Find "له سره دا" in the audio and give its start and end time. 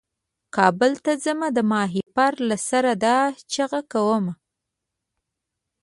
2.49-3.17